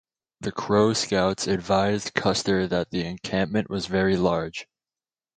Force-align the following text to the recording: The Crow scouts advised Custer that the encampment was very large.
The 0.39 0.51
Crow 0.51 0.93
scouts 0.93 1.45
advised 1.45 2.15
Custer 2.15 2.65
that 2.65 2.89
the 2.89 3.05
encampment 3.05 3.69
was 3.69 3.85
very 3.85 4.17
large. 4.17 4.65